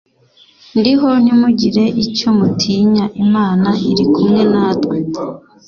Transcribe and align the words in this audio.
Ndiho 0.79 1.09
ntimugire 1.21 1.83
icyo 2.03 2.29
mutinya" 2.37 3.05
Imana 3.25 3.69
iri 3.89 4.05
kumwe 4.13 4.41
na 4.51 4.65
twe" 4.81 4.97